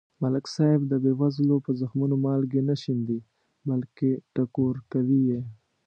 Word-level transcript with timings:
ملک 0.21 0.45
صاحب 0.55 0.81
د 0.87 0.93
بې 1.03 1.11
وزلو 1.21 1.55
په 1.65 1.71
زخمونو 1.79 2.15
مالګې 2.25 2.61
نه 2.69 2.75
شیندي. 2.81 3.19
بلکې 3.67 4.09
ټکور 4.33 4.75
کوي 4.91 5.21
یې. 5.29 5.41